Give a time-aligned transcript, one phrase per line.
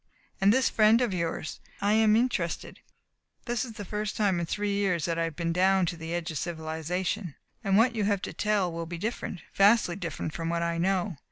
[0.41, 1.59] And this friend of yours?
[1.79, 2.79] I am interested.
[3.45, 6.11] This is the first time in three years that I have been down to the
[6.15, 10.49] edge of civilization, and what you have to tell will be different vastly different from
[10.49, 11.17] what I know.